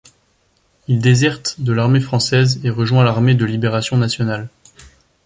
[0.87, 4.49] Il déserte de l'Armée française et rejoint l'Armée de libération nationale.